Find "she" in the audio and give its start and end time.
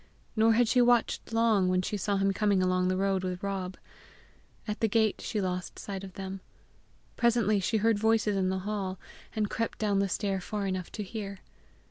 0.67-0.81, 1.83-1.95, 5.21-5.39, 7.59-7.77